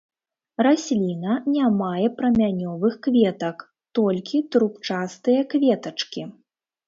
Расліна 0.67 1.33
не 1.55 1.65
мае 1.81 2.05
прамянёвых 2.21 2.93
кветак, 3.07 3.57
толькі 3.99 4.37
трубчастыя 4.55 5.39
кветачкі. 5.55 6.23